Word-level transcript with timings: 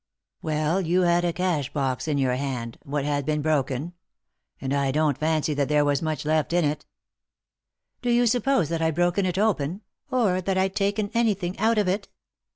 ""Well, 0.41 0.81
you 0.81 1.01
had 1.01 1.23
a 1.23 1.31
cash 1.31 1.71
box 1.71 2.07
in 2.07 2.17
your 2.17 2.33
hand, 2.33 2.79
what 2.83 3.05
had 3.05 3.23
been 3.23 3.43
broken 3.43 3.75
open; 3.83 3.93
and 4.59 4.73
I 4.73 4.89
don't 4.89 5.15
fancy 5.15 5.53
that 5.53 5.69
there 5.69 5.85
was 5.85 6.01
much 6.01 6.25
left 6.25 6.53
in 6.53 6.65
it 6.65 6.87
I 6.87 6.87
""Do 8.01 8.09
you 8.09 8.25
suppose 8.25 8.69
that 8.69 8.81
I'd 8.81 8.95
broken 8.95 9.27
it 9.27 9.37
open? 9.37 9.81
Or 10.09 10.41
that 10.41 10.57
I'd 10.57 10.75
taken 10.75 11.11
anything 11.13 11.55
out 11.59 11.77
of 11.77 11.87
it 11.87 12.07